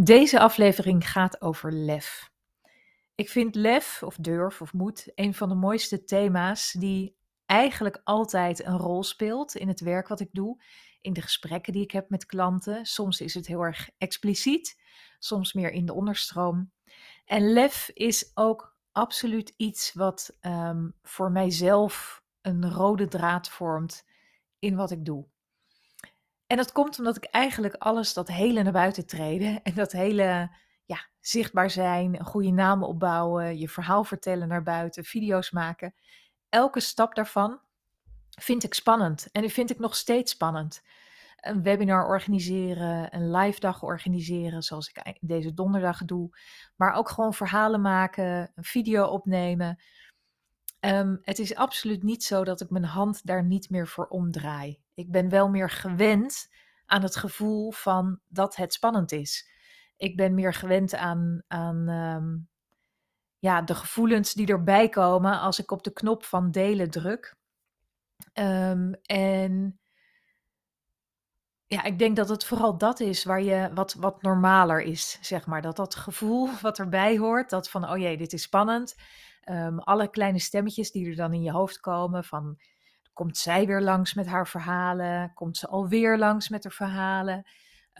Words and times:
Deze 0.00 0.40
aflevering 0.40 1.10
gaat 1.10 1.40
over 1.40 1.72
lef. 1.72 2.30
Ik 3.14 3.28
vind 3.28 3.54
lef, 3.54 4.02
of 4.02 4.16
durf, 4.16 4.60
of 4.60 4.72
moed, 4.72 5.12
een 5.14 5.34
van 5.34 5.48
de 5.48 5.54
mooiste 5.54 6.04
thema's 6.04 6.72
die 6.72 7.16
eigenlijk 7.46 8.00
altijd 8.04 8.64
een 8.64 8.76
rol 8.76 9.02
speelt 9.02 9.54
in 9.54 9.68
het 9.68 9.80
werk 9.80 10.08
wat 10.08 10.20
ik 10.20 10.28
doe, 10.32 10.62
in 11.00 11.12
de 11.12 11.22
gesprekken 11.22 11.72
die 11.72 11.82
ik 11.82 11.90
heb 11.90 12.10
met 12.10 12.26
klanten. 12.26 12.86
Soms 12.86 13.20
is 13.20 13.34
het 13.34 13.46
heel 13.46 13.60
erg 13.60 13.90
expliciet, 13.98 14.80
soms 15.18 15.52
meer 15.52 15.70
in 15.70 15.86
de 15.86 15.94
onderstroom. 15.94 16.72
En 17.24 17.52
lef 17.52 17.90
is 17.94 18.30
ook 18.34 18.76
absoluut 18.92 19.54
iets 19.56 19.92
wat 19.92 20.36
um, 20.40 20.94
voor 21.02 21.30
mijzelf 21.30 22.22
een 22.40 22.70
rode 22.70 23.08
draad 23.08 23.48
vormt 23.48 24.04
in 24.58 24.76
wat 24.76 24.90
ik 24.90 25.04
doe. 25.04 25.26
En 26.48 26.56
dat 26.56 26.72
komt 26.72 26.98
omdat 26.98 27.16
ik 27.16 27.24
eigenlijk 27.24 27.74
alles, 27.74 28.12
dat 28.12 28.28
hele 28.28 28.62
naar 28.62 28.72
buiten 28.72 29.06
treden 29.06 29.62
en 29.62 29.74
dat 29.74 29.92
hele 29.92 30.50
ja, 30.84 30.98
zichtbaar 31.20 31.70
zijn, 31.70 32.18
een 32.18 32.24
goede 32.24 32.50
naam 32.50 32.82
opbouwen, 32.82 33.58
je 33.58 33.68
verhaal 33.68 34.04
vertellen 34.04 34.48
naar 34.48 34.62
buiten, 34.62 35.04
video's 35.04 35.50
maken. 35.50 35.94
Elke 36.48 36.80
stap 36.80 37.14
daarvan 37.14 37.60
vind 38.40 38.64
ik 38.64 38.74
spannend 38.74 39.28
en 39.32 39.40
die 39.40 39.52
vind 39.52 39.70
ik 39.70 39.78
nog 39.78 39.96
steeds 39.96 40.32
spannend. 40.32 40.82
Een 41.36 41.62
webinar 41.62 42.06
organiseren, 42.06 43.14
een 43.14 43.30
live 43.30 43.60
dag 43.60 43.82
organiseren, 43.82 44.62
zoals 44.62 44.88
ik 44.88 45.18
deze 45.20 45.54
donderdag 45.54 46.04
doe. 46.04 46.38
Maar 46.76 46.94
ook 46.94 47.08
gewoon 47.08 47.34
verhalen 47.34 47.80
maken, 47.80 48.52
een 48.54 48.64
video 48.64 49.04
opnemen. 49.04 49.82
Ehm, 50.80 51.16
het 51.22 51.38
is 51.38 51.54
absoluut 51.54 52.02
niet 52.02 52.24
zo 52.24 52.44
dat 52.44 52.60
ik 52.60 52.70
mijn 52.70 52.84
hand 52.84 53.26
daar 53.26 53.44
niet 53.44 53.70
meer 53.70 53.88
voor 53.88 54.06
omdraai. 54.06 54.80
Ik 54.94 55.10
ben 55.10 55.28
wel 55.28 55.48
meer 55.48 55.70
gewend 55.70 56.48
aan 56.86 57.02
het 57.02 57.16
gevoel 57.16 57.70
van 57.70 58.20
dat 58.28 58.56
het 58.56 58.72
spannend 58.72 59.12
is. 59.12 59.50
Ik 59.96 60.16
ben 60.16 60.34
meer 60.34 60.54
gewend 60.54 60.94
aan, 60.94 61.42
aan 61.48 61.88
ehm, 61.88 62.36
ja, 63.38 63.62
de 63.62 63.74
gevoelens 63.74 64.32
die 64.32 64.46
erbij 64.46 64.88
komen 64.88 65.40
als 65.40 65.58
ik 65.58 65.70
op 65.70 65.82
de 65.82 65.92
knop 65.92 66.24
van 66.24 66.50
delen 66.50 66.90
druk. 66.90 67.36
Ehm, 68.32 68.92
en 69.02 69.80
ja, 71.66 71.82
ik 71.84 71.98
denk 71.98 72.16
dat 72.16 72.28
het 72.28 72.44
vooral 72.44 72.78
dat 72.78 73.00
is 73.00 73.24
waar 73.24 73.42
je 73.42 73.70
wat, 73.74 73.94
wat 73.94 74.22
normaler 74.22 74.80
is, 74.80 75.18
zeg 75.20 75.46
maar. 75.46 75.62
Dat 75.62 75.76
dat 75.76 75.94
gevoel 75.94 76.50
wat 76.60 76.78
erbij 76.78 77.18
hoort, 77.18 77.50
dat 77.50 77.70
van, 77.70 77.90
oh 77.90 77.98
jee, 77.98 78.16
dit 78.16 78.32
is 78.32 78.42
spannend. 78.42 78.96
Um, 79.44 79.78
alle 79.78 80.10
kleine 80.10 80.38
stemmetjes 80.38 80.90
die 80.90 81.08
er 81.08 81.16
dan 81.16 81.32
in 81.32 81.42
je 81.42 81.50
hoofd 81.50 81.80
komen 81.80 82.24
van 82.24 82.58
komt 83.12 83.36
zij 83.36 83.66
weer 83.66 83.80
langs 83.80 84.14
met 84.14 84.26
haar 84.26 84.48
verhalen? 84.48 85.32
Komt 85.34 85.56
ze 85.56 85.68
alweer 85.68 86.18
langs 86.18 86.48
met 86.48 86.64
haar 86.64 86.72
verhalen? 86.72 87.46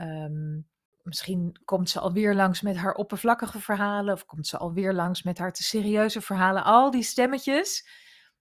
Um, 0.00 0.69
misschien 1.03 1.61
komt 1.64 1.91
ze 1.91 2.00
alweer 2.00 2.34
langs 2.34 2.61
met 2.61 2.77
haar 2.77 2.95
oppervlakkige 2.95 3.61
verhalen 3.61 4.14
of 4.14 4.25
komt 4.25 4.47
ze 4.47 4.58
alweer 4.58 4.92
langs 4.92 5.22
met 5.22 5.39
haar 5.39 5.53
te 5.53 5.62
serieuze 5.62 6.20
verhalen. 6.20 6.64
Al 6.64 6.91
die 6.91 7.03
stemmetjes, 7.03 7.89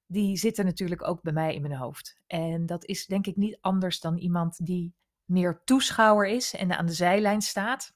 die 0.06 0.38
zitten 0.38 0.66
natuurlijk 0.66 1.08
ook 1.08 1.22
bij 1.22 1.34
mij 1.34 1.56
in 1.56 1.62
mijn 1.62 1.76
hoofd. 1.76 2.20
En 2.28 2.66
dat 2.66 2.86
is 2.86 3.06
denk 3.06 3.28
ik 3.28 3.36
niet 3.36 3.58
anders 3.62 4.00
dan 4.00 4.18
iemand 4.18 4.66
die 4.66 4.96
meer 5.26 5.62
toeschouwer 5.64 6.28
is 6.28 6.54
en 6.54 6.78
aan 6.78 6.86
de 6.86 6.94
zijlijn 6.94 7.42
staat. 7.42 7.96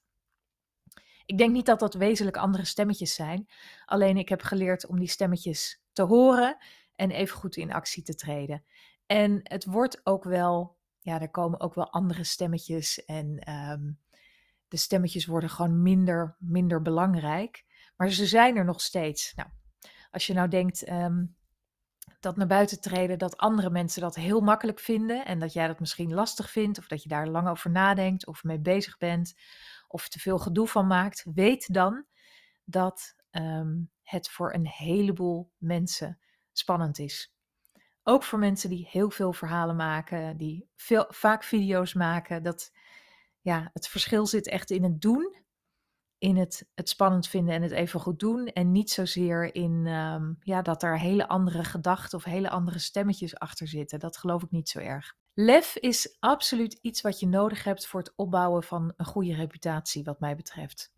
Ik 1.32 1.38
denk 1.38 1.52
niet 1.52 1.66
dat 1.66 1.80
dat 1.80 1.94
wezenlijk 1.94 2.38
andere 2.38 2.66
stemmetjes 2.66 3.14
zijn. 3.14 3.48
Alleen 3.86 4.18
ik 4.18 4.30
heb 4.30 4.42
geleerd 4.42 4.88
om 4.88 5.00
die 5.00 5.08
stemmetjes 5.08 5.82
te 5.94 6.02
horen 6.02 6.58
en 6.96 7.12
even 7.12 7.38
goed 7.38 7.56
in 7.56 7.74
actie 7.74 8.04
te 8.04 8.16
treden. 8.16 8.64
En 9.06 9.40
het 9.44 9.66
wordt 9.66 10.02
ook 10.04 10.24
wel, 10.24 10.78
ja, 11.00 11.22
er 11.22 11.30
komen 11.30 11.60
ook 11.60 11.74
wel 11.74 11.92
andere 11.92 12.24
stemmetjes 12.24 13.06
en 13.06 13.52
um, 13.52 14.00
de 14.68 14.78
stemmetjes 14.78 15.26
worden 15.26 15.50
gewoon 15.50 15.82
minder, 15.82 16.36
minder 16.40 16.82
belangrijk. 16.82 17.66
Maar 17.96 18.10
ze 18.10 18.26
zijn 18.26 18.58
er 18.58 18.66
nog 18.66 18.82
steeds. 18.82 19.34
Nou, 19.36 19.50
als 20.12 20.28
je 20.28 20.34
nou 20.34 20.48
denkt 20.48 20.90
um, 20.90 21.36
dat 22.20 22.36
naar 22.36 22.48
buiten 22.48 22.82
treden, 22.82 23.18
dat 23.18 23.38
andere 23.38 23.70
mensen 23.70 24.02
dat 24.02 24.16
heel 24.16 24.42
makkelijk 24.42 24.80
vinden 24.80 25.26
en 25.26 25.40
dat 25.40 25.54
jij 25.54 25.68
dat 25.68 25.80
misschien 25.80 26.14
lastig 26.14 26.52
vindt 26.52 26.78
of 26.78 26.88
dat 26.88 27.04
je 27.04 27.10
daar 27.10 27.28
lang 27.28 27.50
over 27.50 27.70
nadenkt 27.70 28.28
of 28.28 28.44
mee 28.44 28.60
bezig 28.60 28.98
bent 28.98 29.34
of 29.92 30.10
te 30.10 30.20
veel 30.20 30.38
gedoe 30.38 30.68
van 30.68 30.88
maakt, 30.88 31.26
weet 31.34 31.74
dan 31.74 32.06
dat 32.64 33.16
um, 33.32 33.92
het 34.04 34.30
voor 34.30 34.54
een 34.54 34.68
heleboel 34.68 35.52
mensen 35.58 36.20
spannend 36.52 37.00
is. 37.00 37.34
Ook 38.04 38.24
voor 38.24 38.40
mensen 38.40 38.70
die 38.70 38.88
heel 38.92 39.10
veel 39.10 39.34
verhalen 39.34 39.76
maken, 39.76 40.38
die 40.38 40.70
veel, 40.76 41.06
vaak 41.08 41.44
video's 41.44 41.94
maken. 41.94 42.44
Dat, 42.44 42.72
ja, 43.42 43.70
het 43.74 43.88
verschil 43.88 44.26
zit 44.26 44.48
echt 44.48 44.70
in 44.70 44.84
het 44.84 45.02
doen, 45.02 45.36
in 46.18 46.38
het, 46.38 46.70
het 46.74 46.90
spannend 46.90 47.28
vinden 47.28 47.56
en 47.56 47.62
het 47.62 47.72
even 47.72 48.00
goed 48.00 48.20
doen. 48.20 48.48
En 48.48 48.72
niet 48.72 48.92
zozeer 48.92 49.56
in 49.56 49.88
um, 49.88 50.38
ja, 50.40 50.62
dat 50.62 50.84
er 50.84 51.00
hele 51.00 51.28
andere 51.28 51.64
gedachten 51.64 52.18
of 52.18 52.24
hele 52.24 52.50
andere 52.50 52.80
stemmetjes 52.80 53.36
achter 53.36 53.68
zitten. 53.68 54.00
Dat 54.00 54.18
geloof 54.18 54.44
ik 54.44 54.52
niet 54.52 54.70
zo 54.70 54.80
erg. 54.80 55.16
Lef 55.34 55.76
is 55.76 56.18
absoluut 56.20 56.80
iets 56.82 57.02
wat 57.02 57.20
je 57.20 57.28
nodig 57.28 57.64
hebt 57.64 57.88
voor 57.88 58.00
het 58.00 58.14
opbouwen 58.16 58.64
van 58.64 58.94
een 58.98 59.06
goede 59.06 59.34
reputatie, 59.36 60.04
wat 60.04 60.20
mij 60.20 60.36
betreft. 60.36 60.94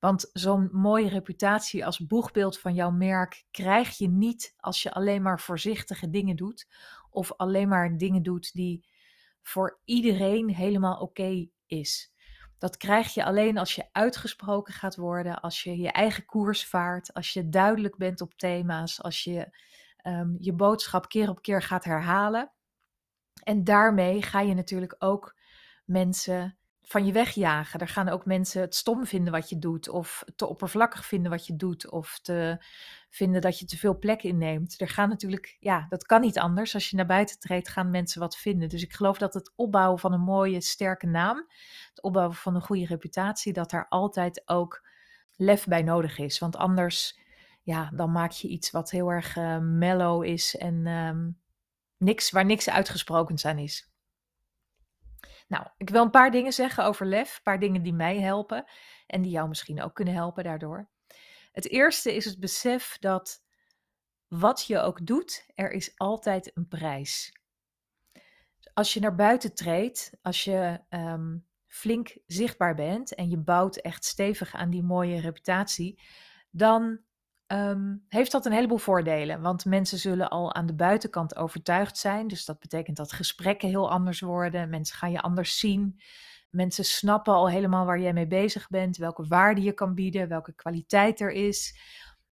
Want 0.00 0.30
zo'n 0.32 0.68
mooie 0.72 1.08
reputatie 1.08 1.86
als 1.86 2.06
boegbeeld 2.06 2.58
van 2.58 2.74
jouw 2.74 2.90
merk 2.90 3.44
krijg 3.50 3.98
je 3.98 4.08
niet 4.08 4.54
als 4.56 4.82
je 4.82 4.92
alleen 4.92 5.22
maar 5.22 5.40
voorzichtige 5.40 6.10
dingen 6.10 6.36
doet. 6.36 6.68
Of 7.10 7.32
alleen 7.32 7.68
maar 7.68 7.96
dingen 7.96 8.22
doet 8.22 8.52
die 8.52 8.88
voor 9.42 9.80
iedereen 9.84 10.48
helemaal 10.48 11.00
oké 11.00 11.48
is. 11.66 12.12
Dat 12.58 12.76
krijg 12.76 13.14
je 13.14 13.24
alleen 13.24 13.58
als 13.58 13.74
je 13.74 13.88
uitgesproken 13.92 14.74
gaat 14.74 14.96
worden, 14.96 15.40
als 15.40 15.62
je 15.62 15.76
je 15.78 15.92
eigen 15.92 16.24
koers 16.24 16.66
vaart, 16.66 17.14
als 17.14 17.32
je 17.32 17.48
duidelijk 17.48 17.96
bent 17.96 18.20
op 18.20 18.34
thema's, 18.34 19.02
als 19.02 19.24
je 19.24 19.58
um, 20.02 20.36
je 20.38 20.52
boodschap 20.52 21.08
keer 21.08 21.28
op 21.28 21.42
keer 21.42 21.62
gaat 21.62 21.84
herhalen. 21.84 22.52
En 23.46 23.64
daarmee 23.64 24.22
ga 24.22 24.40
je 24.40 24.54
natuurlijk 24.54 24.96
ook 24.98 25.36
mensen 25.84 26.58
van 26.82 27.06
je 27.06 27.12
wegjagen. 27.12 27.80
Er 27.80 27.88
gaan 27.88 28.08
ook 28.08 28.24
mensen 28.24 28.60
het 28.60 28.74
stom 28.74 29.06
vinden 29.06 29.32
wat 29.32 29.48
je 29.48 29.58
doet, 29.58 29.88
of 29.88 30.24
te 30.36 30.46
oppervlakkig 30.46 31.06
vinden 31.06 31.30
wat 31.30 31.46
je 31.46 31.56
doet, 31.56 31.90
of 31.90 32.18
te 32.22 32.64
vinden 33.10 33.40
dat 33.40 33.58
je 33.58 33.64
te 33.64 33.76
veel 33.76 33.98
plek 33.98 34.22
inneemt. 34.22 34.80
Er 34.80 34.88
gaan 34.88 35.08
natuurlijk, 35.08 35.56
ja, 35.60 35.86
dat 35.88 36.06
kan 36.06 36.20
niet 36.20 36.38
anders. 36.38 36.74
Als 36.74 36.90
je 36.90 36.96
naar 36.96 37.06
buiten 37.06 37.38
treedt, 37.38 37.68
gaan 37.68 37.90
mensen 37.90 38.20
wat 38.20 38.36
vinden. 38.36 38.68
Dus 38.68 38.82
ik 38.82 38.92
geloof 38.92 39.18
dat 39.18 39.34
het 39.34 39.52
opbouwen 39.56 39.98
van 39.98 40.12
een 40.12 40.20
mooie, 40.20 40.60
sterke 40.60 41.06
naam, 41.06 41.46
het 41.88 42.02
opbouwen 42.02 42.36
van 42.36 42.54
een 42.54 42.62
goede 42.62 42.86
reputatie, 42.86 43.52
dat 43.52 43.70
daar 43.70 43.88
altijd 43.88 44.42
ook 44.48 44.86
lef 45.36 45.66
bij 45.66 45.82
nodig 45.82 46.18
is. 46.18 46.38
Want 46.38 46.56
anders, 46.56 47.18
ja, 47.62 47.90
dan 47.94 48.12
maak 48.12 48.30
je 48.30 48.48
iets 48.48 48.70
wat 48.70 48.90
heel 48.90 49.08
erg 49.12 49.36
uh, 49.36 49.58
mellow 49.58 50.24
is 50.24 50.56
en 50.56 50.86
um, 50.86 51.38
niks, 51.96 52.30
waar 52.30 52.44
niks 52.44 52.68
uitgesproken 52.68 53.44
aan 53.44 53.58
is. 53.58 53.90
Nou, 55.48 55.66
ik 55.76 55.90
wil 55.90 56.02
een 56.02 56.10
paar 56.10 56.30
dingen 56.30 56.52
zeggen 56.52 56.84
over 56.84 57.06
lef, 57.06 57.36
een 57.36 57.42
paar 57.42 57.58
dingen 57.58 57.82
die 57.82 57.92
mij 57.92 58.20
helpen 58.20 58.64
en 59.06 59.22
die 59.22 59.30
jou 59.30 59.48
misschien 59.48 59.82
ook 59.82 59.94
kunnen 59.94 60.14
helpen 60.14 60.44
daardoor. 60.44 60.90
Het 61.52 61.68
eerste 61.68 62.14
is 62.14 62.24
het 62.24 62.40
besef 62.40 62.96
dat 62.98 63.44
wat 64.28 64.66
je 64.66 64.78
ook 64.78 65.06
doet, 65.06 65.46
er 65.54 65.70
is 65.70 65.92
altijd 65.96 66.56
een 66.56 66.68
prijs. 66.68 67.32
Als 68.74 68.94
je 68.94 69.00
naar 69.00 69.14
buiten 69.14 69.54
treedt, 69.54 70.12
als 70.22 70.44
je 70.44 70.80
um, 70.90 71.46
flink 71.66 72.16
zichtbaar 72.26 72.74
bent 72.74 73.14
en 73.14 73.30
je 73.30 73.38
bouwt 73.38 73.76
echt 73.76 74.04
stevig 74.04 74.54
aan 74.54 74.70
die 74.70 74.82
mooie 74.82 75.20
reputatie, 75.20 76.02
dan 76.50 77.00
um, 77.46 78.04
heeft 78.08 78.32
dat 78.32 78.46
een 78.46 78.52
heleboel 78.52 78.78
voordelen. 78.78 79.40
Want 79.40 79.64
mensen 79.64 79.98
zullen 79.98 80.28
al 80.28 80.54
aan 80.54 80.66
de 80.66 80.74
buitenkant 80.74 81.36
overtuigd 81.36 81.98
zijn. 81.98 82.28
Dus 82.28 82.44
dat 82.44 82.58
betekent 82.58 82.96
dat 82.96 83.12
gesprekken 83.12 83.68
heel 83.68 83.90
anders 83.90 84.20
worden. 84.20 84.70
Mensen 84.70 84.96
gaan 84.96 85.10
je 85.10 85.20
anders 85.20 85.58
zien. 85.58 86.00
Mensen 86.50 86.84
snappen 86.84 87.34
al 87.34 87.48
helemaal 87.48 87.86
waar 87.86 88.00
jij 88.00 88.12
mee 88.12 88.26
bezig 88.26 88.68
bent, 88.68 88.96
welke 88.96 89.26
waarde 89.26 89.62
je 89.62 89.72
kan 89.72 89.94
bieden, 89.94 90.28
welke 90.28 90.54
kwaliteit 90.54 91.20
er 91.20 91.30
is. 91.30 91.78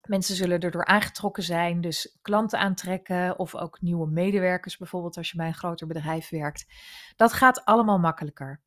Mensen 0.07 0.36
zullen 0.36 0.59
erdoor 0.59 0.86
aangetrokken 0.86 1.44
zijn, 1.44 1.81
dus 1.81 2.18
klanten 2.21 2.59
aantrekken 2.59 3.39
of 3.39 3.56
ook 3.56 3.81
nieuwe 3.81 4.07
medewerkers, 4.07 4.77
bijvoorbeeld 4.77 5.18
als 5.18 5.31
je 5.31 5.38
bij 5.38 5.47
een 5.47 5.53
groter 5.53 5.88
bedrijf 5.88 6.30
werkt. 6.30 6.65
Dat 7.15 7.33
gaat 7.33 7.65
allemaal 7.65 8.00
makkelijker. 8.00 8.62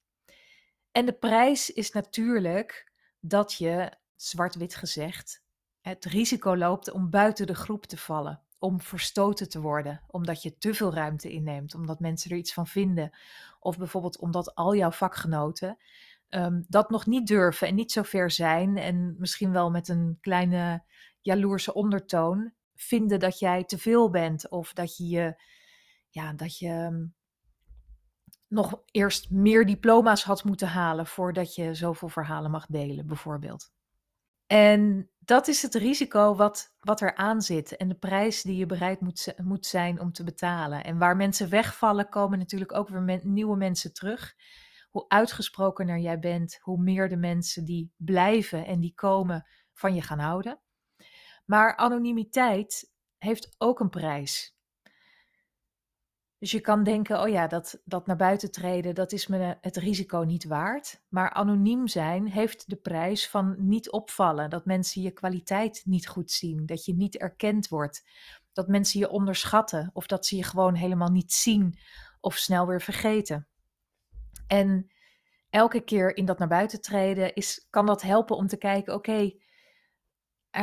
En 0.93 1.07
de 1.07 1.13
prijs 1.13 1.71
is 1.71 1.91
natuurlijk 1.91 2.93
dat 3.21 3.55
je, 3.55 3.93
zwart-wit 4.17 4.75
gezegd, 4.75 5.44
het 5.85 6.05
risico 6.05 6.57
loopt 6.57 6.91
om 6.91 7.11
buiten 7.11 7.47
de 7.47 7.55
groep 7.55 7.85
te 7.85 7.97
vallen, 7.97 8.41
om 8.59 8.81
verstoten 8.81 9.49
te 9.49 9.61
worden, 9.61 10.03
omdat 10.07 10.43
je 10.43 10.59
te 10.59 10.75
veel 10.75 10.95
ruimte 10.95 11.33
inneemt, 11.33 11.75
omdat 11.75 12.01
mensen 12.01 12.31
er 12.31 12.37
iets 12.37 12.53
van 12.53 12.67
vinden, 12.67 13.11
of 13.61 13.79
bijvoorbeeld 13.79 14.19
omdat 14.19 14.55
al 14.55 14.75
jouw 14.75 14.91
vakgenoten 14.91 15.79
um, 16.29 16.65
dat 16.69 16.91
nog 16.91 17.07
niet 17.07 17.27
durven 17.27 17.69
en 17.69 17.75
niet 17.75 17.93
zo 17.93 18.03
ver 18.03 18.31
zijn 18.31 18.77
en 18.77 19.15
misschien 19.19 19.53
wel 19.53 19.71
met 19.71 19.89
een 19.89 20.19
kleine 20.21 20.85
jaloerse 21.21 21.75
ondertoon 21.75 22.53
vinden 22.75 23.19
dat 23.19 23.39
jij 23.39 23.65
te 23.65 23.79
veel 23.79 24.11
bent 24.11 24.51
of 24.51 24.73
dat 24.73 24.97
je 24.97 25.09
je, 25.09 25.43
ja, 26.09 26.33
dat 26.33 26.59
je, 26.59 26.69
ehm, 26.69 27.07
nog 28.49 28.83
eerst 28.91 29.31
meer 29.31 29.67
diploma's 29.67 30.25
had 30.25 30.45
moeten 30.45 30.69
halen 30.69 31.07
voordat 31.07 31.55
je 31.55 31.75
zoveel 31.75 32.09
verhalen 32.09 32.51
mag 32.51 32.67
delen, 32.67 33.07
bijvoorbeeld. 33.07 33.73
En 34.47 35.11
dat 35.19 35.49
is 35.49 35.63
het 35.63 35.75
risico 35.75 36.35
wat, 36.35 36.75
wat 36.81 37.01
er 37.01 37.15
aan 37.15 37.43
zit 37.43 37.77
en 37.77 37.89
de 37.89 37.95
prijs 37.95 38.43
die 38.43 38.57
je 38.57 38.67
bereid 38.67 39.01
moet, 39.01 39.35
moet 39.43 39.67
zijn 39.67 40.01
om 40.01 40.13
te 40.13 40.25
betalen. 40.25 40.85
En 40.85 40.99
waar 40.99 41.17
mensen 41.17 41.49
wegvallen, 41.49 42.09
komen 42.09 42.39
natuurlijk 42.39 42.73
ook 42.73 42.89
weer 42.89 43.21
nieuwe 43.23 43.57
mensen 43.57 43.93
terug. 43.93 44.35
Hoe 44.91 45.05
uitgesprokener 45.09 45.99
jij 45.99 46.19
bent, 46.19 46.59
hoe 46.61 46.79
meer 46.79 47.09
de 47.09 47.17
mensen 47.17 47.65
die 47.65 47.93
blijven 47.97 48.67
en 48.67 48.81
die 48.81 48.95
komen 48.95 49.47
van 49.73 49.95
je 49.95 50.03
gaan 50.03 50.19
houden. 50.19 50.61
Maar 51.45 51.77
anonimiteit 51.77 52.93
heeft 53.19 53.55
ook 53.59 53.81
een 53.81 53.91
prijs. 53.91 54.54
Dus 56.45 56.53
je 56.53 56.61
kan 56.61 56.83
denken, 56.83 57.21
oh 57.21 57.29
ja, 57.29 57.47
dat, 57.47 57.81
dat 57.85 58.07
naar 58.07 58.17
buiten 58.17 58.51
treden, 58.51 58.95
dat 58.95 59.13
is 59.13 59.27
me 59.27 59.57
het 59.61 59.77
risico 59.77 60.19
niet 60.19 60.45
waard. 60.45 61.03
Maar 61.09 61.31
anoniem 61.31 61.89
zijn 61.89 62.27
heeft 62.27 62.71
de 62.71 62.77
prijs 62.77 63.29
van 63.29 63.55
niet 63.59 63.91
opvallen. 63.91 64.51
Dat 64.51 64.65
mensen 64.65 65.03
je 65.03 65.11
kwaliteit 65.11 65.83
niet 65.85 66.09
goed 66.09 66.31
zien. 66.31 66.67
Dat 66.67 66.85
je 66.85 66.95
niet 66.95 67.17
erkend 67.17 67.69
wordt. 67.69 68.09
Dat 68.53 68.69
mensen 68.69 69.01
je 69.01 69.09
onderschatten. 69.09 69.91
Of 69.93 70.07
dat 70.07 70.27
ze 70.27 70.37
je 70.37 70.43
gewoon 70.43 70.75
helemaal 70.75 71.11
niet 71.11 71.33
zien. 71.33 71.79
Of 72.21 72.37
snel 72.37 72.67
weer 72.67 72.83
vergeten. 72.83 73.49
En 74.47 74.91
elke 75.51 75.81
keer 75.81 76.17
in 76.17 76.25
dat 76.25 76.39
naar 76.39 76.49
buiten 76.49 76.81
treden 76.81 77.35
is, 77.35 77.67
kan 77.71 77.87
dat 77.87 78.03
helpen 78.03 78.37
om 78.37 78.47
te 78.47 78.57
kijken, 78.57 78.95
oké, 78.95 79.33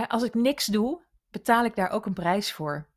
als 0.08 0.24
ik 0.24 0.34
niks 0.34 0.66
doe, 0.66 1.06
betaal 1.30 1.66
ik 1.66 1.76
daar 1.76 1.90
ook 1.90 2.06
een 2.06 2.14
prijs 2.14 2.54
voor. 2.54 2.90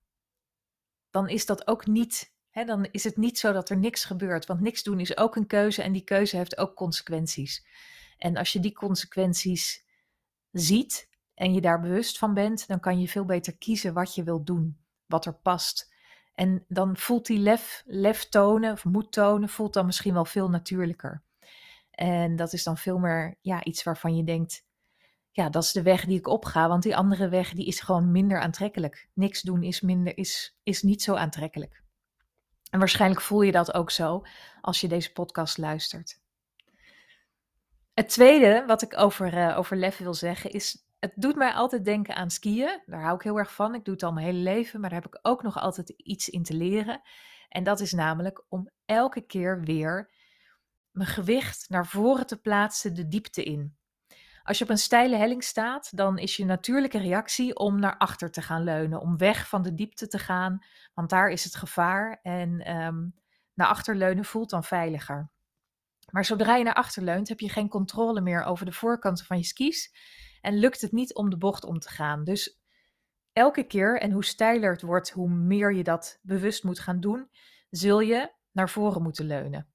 Dan 1.10 1.28
is 1.28 1.46
dat 1.46 1.66
ook 1.66 1.86
niet 1.86 2.32
dan 2.62 2.88
is 2.90 3.04
het 3.04 3.16
niet 3.16 3.38
zo 3.38 3.52
dat 3.52 3.70
er 3.70 3.76
niks 3.76 4.04
gebeurt. 4.04 4.46
Want 4.46 4.60
niks 4.60 4.82
doen 4.82 5.00
is 5.00 5.16
ook 5.16 5.36
een 5.36 5.46
keuze 5.46 5.82
en 5.82 5.92
die 5.92 6.04
keuze 6.04 6.36
heeft 6.36 6.58
ook 6.58 6.74
consequenties. 6.74 7.66
En 8.18 8.36
als 8.36 8.52
je 8.52 8.60
die 8.60 8.72
consequenties 8.72 9.84
ziet 10.50 11.08
en 11.34 11.54
je 11.54 11.60
daar 11.60 11.80
bewust 11.80 12.18
van 12.18 12.34
bent, 12.34 12.66
dan 12.66 12.80
kan 12.80 13.00
je 13.00 13.08
veel 13.08 13.24
beter 13.24 13.56
kiezen 13.56 13.94
wat 13.94 14.14
je 14.14 14.22
wilt 14.22 14.46
doen, 14.46 14.78
wat 15.06 15.26
er 15.26 15.34
past. 15.34 15.92
En 16.34 16.64
dan 16.68 16.96
voelt 16.96 17.26
die 17.26 17.38
lef, 17.38 17.82
lef 17.86 18.28
tonen 18.28 18.72
of 18.72 18.84
moed 18.84 19.12
tonen, 19.12 19.48
voelt 19.48 19.72
dan 19.72 19.86
misschien 19.86 20.14
wel 20.14 20.24
veel 20.24 20.50
natuurlijker. 20.50 21.22
En 21.90 22.36
dat 22.36 22.52
is 22.52 22.64
dan 22.64 22.76
veel 22.76 22.98
meer 22.98 23.38
ja, 23.40 23.64
iets 23.64 23.82
waarvan 23.82 24.16
je 24.16 24.24
denkt, 24.24 24.64
ja, 25.30 25.48
dat 25.48 25.62
is 25.62 25.72
de 25.72 25.82
weg 25.82 26.04
die 26.04 26.18
ik 26.18 26.26
opga, 26.26 26.68
want 26.68 26.82
die 26.82 26.96
andere 26.96 27.28
weg 27.28 27.52
die 27.52 27.66
is 27.66 27.80
gewoon 27.80 28.10
minder 28.10 28.40
aantrekkelijk. 28.40 29.08
Niks 29.12 29.42
doen 29.42 29.62
is, 29.62 29.80
minder, 29.80 30.16
is, 30.16 30.56
is 30.62 30.82
niet 30.82 31.02
zo 31.02 31.14
aantrekkelijk. 31.14 31.83
En 32.74 32.80
waarschijnlijk 32.80 33.20
voel 33.20 33.42
je 33.42 33.52
dat 33.52 33.74
ook 33.74 33.90
zo 33.90 34.22
als 34.60 34.80
je 34.80 34.88
deze 34.88 35.12
podcast 35.12 35.58
luistert. 35.58 36.20
Het 37.92 38.08
tweede 38.08 38.64
wat 38.66 38.82
ik 38.82 38.98
over, 38.98 39.34
uh, 39.34 39.58
over 39.58 39.76
lef 39.76 39.98
wil 39.98 40.14
zeggen 40.14 40.50
is, 40.50 40.86
het 40.98 41.12
doet 41.14 41.36
mij 41.36 41.52
altijd 41.52 41.84
denken 41.84 42.16
aan 42.16 42.30
skiën. 42.30 42.82
Daar 42.86 43.02
hou 43.02 43.14
ik 43.14 43.22
heel 43.22 43.38
erg 43.38 43.54
van. 43.54 43.74
Ik 43.74 43.84
doe 43.84 43.94
het 43.94 44.02
al 44.02 44.12
mijn 44.12 44.26
hele 44.26 44.38
leven, 44.38 44.80
maar 44.80 44.90
daar 44.90 45.02
heb 45.02 45.14
ik 45.14 45.18
ook 45.22 45.42
nog 45.42 45.58
altijd 45.58 45.88
iets 45.88 46.28
in 46.28 46.42
te 46.42 46.54
leren. 46.54 47.00
En 47.48 47.64
dat 47.64 47.80
is 47.80 47.92
namelijk 47.92 48.44
om 48.48 48.70
elke 48.84 49.20
keer 49.20 49.60
weer 49.60 50.10
mijn 50.90 51.08
gewicht 51.08 51.68
naar 51.68 51.86
voren 51.86 52.26
te 52.26 52.40
plaatsen, 52.40 52.94
de 52.94 53.08
diepte 53.08 53.44
in. 53.44 53.76
Als 54.44 54.58
je 54.58 54.64
op 54.64 54.70
een 54.70 54.78
steile 54.78 55.16
helling 55.16 55.44
staat, 55.44 55.96
dan 55.96 56.18
is 56.18 56.36
je 56.36 56.44
natuurlijke 56.44 56.98
reactie 56.98 57.56
om 57.56 57.80
naar 57.80 57.96
achter 57.96 58.30
te 58.30 58.42
gaan 58.42 58.64
leunen, 58.64 59.00
om 59.00 59.16
weg 59.16 59.48
van 59.48 59.62
de 59.62 59.74
diepte 59.74 60.06
te 60.06 60.18
gaan, 60.18 60.64
want 60.94 61.10
daar 61.10 61.28
is 61.28 61.44
het 61.44 61.54
gevaar 61.54 62.20
en 62.22 62.76
um, 62.76 63.14
naar 63.54 63.66
achter 63.66 63.96
leunen 63.96 64.24
voelt 64.24 64.50
dan 64.50 64.64
veiliger. 64.64 65.30
Maar 66.10 66.24
zodra 66.24 66.56
je 66.56 66.64
naar 66.64 66.74
achter 66.74 67.02
leunt, 67.02 67.28
heb 67.28 67.40
je 67.40 67.48
geen 67.48 67.68
controle 67.68 68.20
meer 68.20 68.42
over 68.42 68.66
de 68.66 68.72
voorkanten 68.72 69.26
van 69.26 69.36
je 69.36 69.44
skis 69.44 69.94
en 70.40 70.58
lukt 70.58 70.80
het 70.80 70.92
niet 70.92 71.14
om 71.14 71.30
de 71.30 71.38
bocht 71.38 71.64
om 71.64 71.78
te 71.78 71.88
gaan. 71.88 72.24
Dus 72.24 72.60
elke 73.32 73.66
keer, 73.66 74.00
en 74.00 74.10
hoe 74.10 74.24
steiler 74.24 74.72
het 74.72 74.82
wordt, 74.82 75.10
hoe 75.10 75.28
meer 75.28 75.74
je 75.74 75.84
dat 75.84 76.18
bewust 76.22 76.64
moet 76.64 76.80
gaan 76.80 77.00
doen, 77.00 77.28
zul 77.70 78.00
je 78.00 78.32
naar 78.52 78.70
voren 78.70 79.02
moeten 79.02 79.26
leunen. 79.26 79.68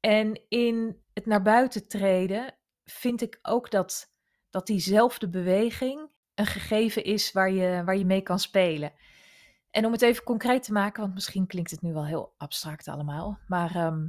En 0.00 0.42
in 0.48 1.02
het 1.12 1.26
naar 1.26 1.42
buiten 1.42 1.88
treden 1.88 2.55
vind 2.90 3.22
ik 3.22 3.38
ook 3.42 3.70
dat, 3.70 4.12
dat 4.50 4.66
diezelfde 4.66 5.28
beweging 5.28 6.10
een 6.34 6.46
gegeven 6.46 7.04
is 7.04 7.32
waar 7.32 7.50
je, 7.50 7.82
waar 7.84 7.96
je 7.96 8.04
mee 8.04 8.22
kan 8.22 8.38
spelen. 8.38 8.92
En 9.70 9.84
om 9.86 9.92
het 9.92 10.02
even 10.02 10.24
concreet 10.24 10.62
te 10.62 10.72
maken, 10.72 11.02
want 11.02 11.14
misschien 11.14 11.46
klinkt 11.46 11.70
het 11.70 11.82
nu 11.82 11.92
wel 11.92 12.06
heel 12.06 12.34
abstract 12.36 12.88
allemaal, 12.88 13.38
maar 13.46 13.74
ehm, 13.74 14.06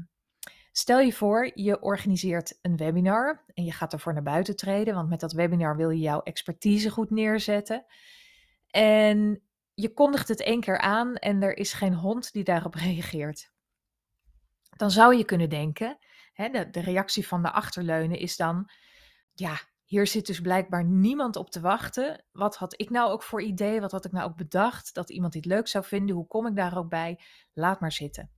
stel 0.71 0.99
je 0.99 1.13
voor, 1.13 1.51
je 1.53 1.81
organiseert 1.81 2.59
een 2.61 2.77
webinar 2.77 3.43
en 3.53 3.63
je 3.63 3.71
gaat 3.71 3.93
ervoor 3.93 4.13
naar 4.13 4.23
buiten 4.23 4.55
treden, 4.55 4.93
want 4.93 5.09
met 5.09 5.19
dat 5.19 5.31
webinar 5.31 5.75
wil 5.77 5.89
je 5.89 5.99
jouw 5.99 6.21
expertise 6.21 6.89
goed 6.89 7.09
neerzetten. 7.09 7.85
En 8.69 9.41
je 9.73 9.93
kondigt 9.93 10.27
het 10.27 10.41
één 10.41 10.59
keer 10.59 10.77
aan 10.77 11.15
en 11.15 11.41
er 11.41 11.57
is 11.57 11.73
geen 11.73 11.93
hond 11.93 12.33
die 12.33 12.43
daarop 12.43 12.73
reageert. 12.85 13.51
Dan 14.77 14.91
zou 14.91 15.15
je 15.15 15.23
kunnen 15.23 15.49
denken, 15.49 15.97
hè, 16.37 16.69
de, 16.69 16.79
reactie 16.79 17.27
van 17.27 17.41
de 17.41 17.51
achterleunen 17.51 18.19
is 18.19 18.35
dan, 18.35 18.69
ja, 19.33 19.59
hier 19.83 20.07
zit 20.07 20.25
dus 20.25 20.41
blijkbaar 20.41 20.85
niemand 20.85 21.35
op 21.35 21.49
te 21.49 21.59
wachten. 21.59 22.25
Wat 22.31 22.55
had 22.55 22.79
ik 22.79 22.89
nou 22.89 23.11
ook 23.11 23.23
voor 23.23 23.41
idee? 23.41 23.81
Wat 23.81 23.91
had 23.91 24.05
ik 24.05 24.11
nou 24.11 24.29
ook 24.29 24.35
bedacht? 24.35 24.93
Dat 24.93 25.09
iemand 25.09 25.33
dit 25.33 25.45
leuk 25.45 25.67
zou 25.67 25.85
vinden? 25.85 26.15
Hoe 26.15 26.27
kom 26.27 26.47
ik 26.47 26.55
daar 26.55 26.77
ook 26.77 26.89
bij? 26.89 27.19
Laat 27.53 27.79
maar 27.79 27.91
zitten. 27.91 28.31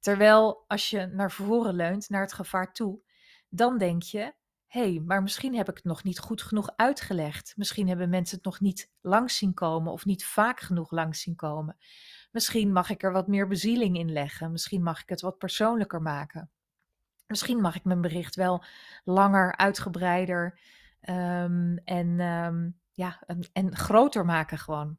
Terwijl 0.00 0.64
als 0.66 0.90
je 0.90 1.06
naar 1.06 1.32
voren 1.32 1.74
leunt, 1.74 2.08
naar 2.08 2.20
het 2.20 2.32
gevaar 2.32 2.72
toe, 2.72 3.00
dan 3.48 3.78
denk 3.78 4.02
je: 4.02 4.34
hé, 4.66 4.80
hey, 4.80 5.02
maar 5.06 5.22
misschien 5.22 5.54
heb 5.54 5.68
ik 5.68 5.76
het 5.76 5.84
nog 5.84 6.04
niet 6.04 6.18
goed 6.18 6.42
genoeg 6.42 6.70
uitgelegd. 6.76 7.52
Misschien 7.56 7.88
hebben 7.88 8.08
mensen 8.08 8.36
het 8.36 8.44
nog 8.44 8.60
niet 8.60 8.92
langs 9.00 9.36
zien 9.36 9.54
komen 9.54 9.92
of 9.92 10.04
niet 10.04 10.24
vaak 10.24 10.60
genoeg 10.60 10.90
langs 10.90 11.20
zien 11.20 11.36
komen. 11.36 11.76
Misschien 12.30 12.72
mag 12.72 12.90
ik 12.90 13.02
er 13.02 13.12
wat 13.12 13.28
meer 13.28 13.48
bezieling 13.48 13.98
in 13.98 14.12
leggen. 14.12 14.52
Misschien 14.52 14.82
mag 14.82 15.02
ik 15.02 15.08
het 15.08 15.20
wat 15.20 15.38
persoonlijker 15.38 16.02
maken. 16.02 16.50
Misschien 17.28 17.60
mag 17.60 17.76
ik 17.76 17.84
mijn 17.84 18.00
bericht 18.00 18.34
wel 18.34 18.64
langer, 19.04 19.56
uitgebreider 19.56 20.58
ehm, 21.00 21.76
en, 21.84 22.20
um, 22.20 22.78
ja, 22.92 23.22
en, 23.26 23.48
en 23.52 23.76
groter 23.76 24.24
maken 24.24 24.58
gewoon. 24.58 24.98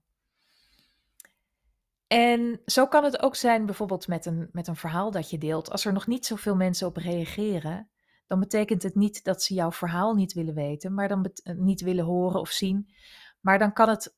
En 2.08 2.62
zo 2.66 2.88
kan 2.88 3.04
het 3.04 3.22
ook 3.22 3.36
zijn 3.36 3.66
bijvoorbeeld 3.66 4.08
met 4.08 4.26
een, 4.26 4.50
met 4.52 4.68
een 4.68 4.76
verhaal 4.76 5.12
dat 5.12 5.30
je 5.30 5.38
deelt. 5.38 5.72
Als 5.72 5.86
er 5.86 5.94
nog 5.94 6.08
niet 6.08 6.26
zoveel 6.26 6.56
mensen 6.56 6.88
op 6.88 6.98
reageren, 6.98 7.90
dan 8.28 8.40
betekent 8.40 8.84
het 8.84 8.96
niet 8.96 9.24
dat 9.24 9.44
ze 9.44 9.54
jouw 9.54 9.72
verhaal 9.72 10.14
niet 10.14 10.34
willen 10.34 10.54
weten, 10.54 10.94
maar 10.94 11.08
dan 11.08 11.32
eh, 11.44 11.56
niet 11.56 11.82
willen 11.82 12.06
horen 12.06 12.40
of 12.40 12.50
zien. 12.50 12.94
Maar 13.40 13.60
dan 13.60 13.74
kan 13.74 13.90
het, 13.90 14.16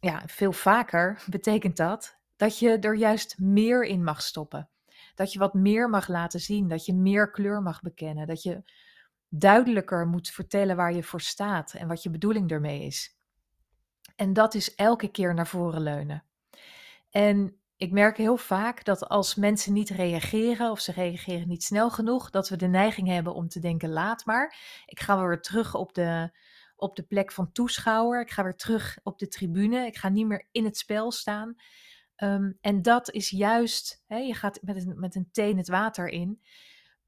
ja, 0.00 0.22
veel 0.26 0.52
vaker 0.52 1.22
betekent 1.30 1.76
dat 1.76 2.18
dat 2.36 2.58
je 2.58 2.78
er 2.78 2.96
juist 2.96 3.38
meer 3.38 3.84
in 3.84 4.04
mag 4.04 4.22
stoppen 4.22 4.68
dat 5.18 5.32
je 5.32 5.38
wat 5.38 5.54
meer 5.54 5.90
mag 5.90 6.08
laten 6.08 6.40
zien, 6.40 6.68
dat 6.68 6.86
je 6.86 6.94
meer 6.94 7.30
kleur 7.30 7.62
mag 7.62 7.80
bekennen, 7.80 8.26
dat 8.26 8.42
je 8.42 8.62
duidelijker 9.28 10.06
moet 10.06 10.28
vertellen 10.28 10.76
waar 10.76 10.94
je 10.94 11.02
voor 11.02 11.20
staat 11.20 11.74
en 11.74 11.88
wat 11.88 12.02
je 12.02 12.10
bedoeling 12.10 12.50
ermee 12.50 12.82
is. 12.82 13.16
En 14.16 14.32
dat 14.32 14.54
is 14.54 14.74
elke 14.74 15.10
keer 15.10 15.34
naar 15.34 15.46
voren 15.46 15.82
leunen. 15.82 16.24
En 17.10 17.60
ik 17.76 17.92
merk 17.92 18.16
heel 18.16 18.36
vaak 18.36 18.84
dat 18.84 19.08
als 19.08 19.34
mensen 19.34 19.72
niet 19.72 19.90
reageren 19.90 20.70
of 20.70 20.80
ze 20.80 20.92
reageren 20.92 21.48
niet 21.48 21.64
snel 21.64 21.90
genoeg, 21.90 22.30
dat 22.30 22.48
we 22.48 22.56
de 22.56 22.66
neiging 22.66 23.08
hebben 23.08 23.34
om 23.34 23.48
te 23.48 23.60
denken: 23.60 23.90
laat 23.90 24.24
maar. 24.24 24.56
Ik 24.86 25.00
ga 25.00 25.26
weer 25.26 25.40
terug 25.40 25.74
op 25.74 25.94
de, 25.94 26.30
op 26.76 26.96
de 26.96 27.02
plek 27.02 27.32
van 27.32 27.52
toeschouwer. 27.52 28.20
Ik 28.20 28.30
ga 28.30 28.42
weer 28.42 28.56
terug 28.56 28.98
op 29.02 29.18
de 29.18 29.28
tribune. 29.28 29.86
Ik 29.86 29.96
ga 29.96 30.08
niet 30.08 30.26
meer 30.26 30.48
in 30.52 30.64
het 30.64 30.76
spel 30.76 31.12
staan. 31.12 31.56
Ehm, 32.18 32.52
en 32.60 32.82
dat 32.82 33.10
is 33.10 33.30
juist, 33.30 34.02
hè, 34.06 34.16
je 34.16 34.34
gaat 34.34 34.58
met 34.62 34.76
een, 34.76 34.98
met 34.98 35.14
een 35.14 35.28
teen 35.32 35.56
het 35.56 35.68
water 35.68 36.08
in. 36.08 36.42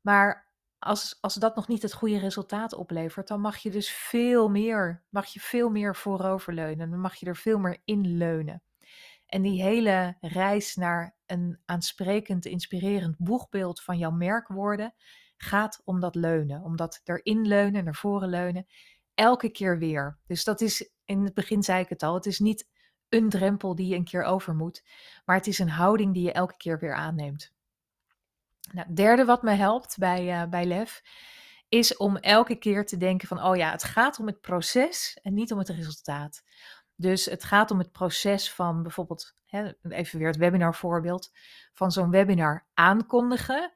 Maar 0.00 0.52
als, 0.78 1.18
als 1.20 1.34
dat 1.34 1.56
nog 1.56 1.68
niet 1.68 1.82
het 1.82 1.92
goede 1.92 2.18
resultaat 2.18 2.72
oplevert, 2.72 3.28
dan 3.28 3.40
mag 3.40 3.56
je 3.56 3.70
dus 3.70 3.90
veel 3.90 4.48
meer, 4.48 5.04
mag 5.08 5.26
je 5.26 5.40
veel 5.40 5.70
meer 5.70 5.96
vooroverleunen. 5.96 6.90
Dan 6.90 7.00
mag 7.00 7.14
je 7.14 7.26
er 7.26 7.36
veel 7.36 7.58
meer 7.58 7.82
in 7.84 8.16
leunen. 8.16 8.62
En 9.26 9.42
die 9.42 9.62
hele 9.62 10.16
reis 10.20 10.76
naar 10.76 11.16
een 11.26 11.60
aansprekend, 11.64 12.44
inspirerend 12.44 13.16
boegbeeld 13.18 13.82
van 13.82 13.98
jouw 13.98 14.10
merk 14.10 14.48
worden, 14.48 14.94
gaat 15.36 15.80
om 15.84 16.00
dat 16.00 16.14
leunen. 16.14 16.62
Om 16.62 16.76
dat 16.76 17.00
erin 17.04 17.46
leunen, 17.46 17.84
naar 17.84 17.94
voren 17.94 18.28
leunen. 18.28 18.66
Elke 19.14 19.48
keer 19.50 19.78
weer. 19.78 20.18
Dus 20.26 20.44
dat 20.44 20.60
is, 20.60 20.90
in 21.04 21.24
het 21.24 21.34
begin 21.34 21.62
zei 21.62 21.82
ik 21.82 21.88
het 21.88 22.02
al, 22.02 22.14
het 22.14 22.26
is 22.26 22.38
niet 22.38 22.68
een 23.10 23.28
drempel 23.28 23.74
die 23.74 23.86
je 23.86 23.96
een 23.96 24.04
keer 24.04 24.22
over 24.22 24.54
moet, 24.54 24.84
maar 25.24 25.36
het 25.36 25.46
is 25.46 25.58
een 25.58 25.70
houding 25.70 26.14
die 26.14 26.22
je 26.22 26.32
elke 26.32 26.56
keer 26.56 26.78
weer 26.78 26.94
aanneemt. 26.94 27.52
Nou, 28.72 28.86
het 28.86 28.96
derde 28.96 29.24
wat 29.24 29.42
me 29.42 29.50
helpt 29.50 29.98
bij, 29.98 30.42
uh, 30.42 30.48
bij 30.48 30.64
LEF 30.64 31.02
is 31.68 31.96
om 31.96 32.16
elke 32.16 32.54
keer 32.54 32.86
te 32.86 32.96
denken 32.96 33.28
van, 33.28 33.42
oh 33.42 33.56
ja, 33.56 33.70
het 33.70 33.84
gaat 33.84 34.18
om 34.18 34.26
het 34.26 34.40
proces 34.40 35.18
en 35.22 35.34
niet 35.34 35.52
om 35.52 35.58
het 35.58 35.68
resultaat. 35.68 36.42
Dus 36.96 37.24
het 37.24 37.44
gaat 37.44 37.70
om 37.70 37.78
het 37.78 37.92
proces 37.92 38.52
van 38.52 38.82
bijvoorbeeld, 38.82 39.34
hè, 39.46 39.72
even 39.88 40.18
weer 40.18 40.28
het 40.28 40.36
webinar 40.36 40.74
voorbeeld, 40.74 41.32
van 41.72 41.92
zo'n 41.92 42.10
webinar 42.10 42.66
aankondigen 42.74 43.72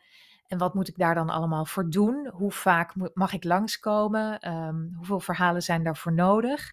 En 0.47 0.59
wat 0.59 0.75
moet 0.75 0.89
ik 0.89 0.99
daar 0.99 1.15
dan 1.15 1.31
allemaal 1.31 1.65
voor 1.65 1.91
doen? 1.91 2.29
Hoe 2.33 2.53
vaak 2.53 3.15
mag 3.15 3.33
ik 3.33 3.45
langskomen? 3.45 4.53
Um, 4.53 4.93
hoeveel 4.97 5.21
verhalen 5.21 5.63
zijn 5.63 5.85
daarvoor 5.85 6.13
nodig? 6.13 6.73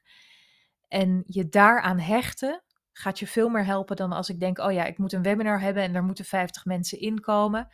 En 0.91 1.23
je 1.25 1.49
daaraan 1.49 1.99
hechten 1.99 2.63
gaat 2.91 3.19
je 3.19 3.27
veel 3.27 3.49
meer 3.49 3.65
helpen 3.65 3.95
dan 3.95 4.11
als 4.11 4.29
ik 4.29 4.39
denk: 4.39 4.57
oh 4.57 4.71
ja, 4.71 4.85
ik 4.85 4.97
moet 4.97 5.13
een 5.13 5.21
webinar 5.21 5.59
hebben 5.59 5.83
en 5.83 5.95
er 5.95 6.03
moeten 6.03 6.25
50 6.25 6.65
mensen 6.65 6.99
inkomen. 6.99 7.67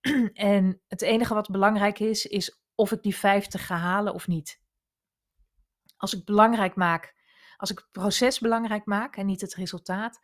en 0.32 0.80
het 0.88 1.02
enige 1.02 1.34
wat 1.34 1.50
belangrijk 1.50 1.98
is, 1.98 2.26
is 2.26 2.60
of 2.74 2.92
ik 2.92 3.02
die 3.02 3.16
50 3.16 3.66
ga 3.66 3.76
halen 3.76 4.14
of 4.14 4.26
niet. 4.26 4.60
Als 5.96 6.14
ik 6.14 6.24
belangrijk 6.24 6.74
maak, 6.74 7.14
als 7.56 7.70
ik 7.70 7.78
het 7.78 7.90
proces 7.90 8.38
belangrijk 8.38 8.84
maak 8.84 9.16
en 9.16 9.26
niet 9.26 9.40
het 9.40 9.54
resultaat, 9.54 10.20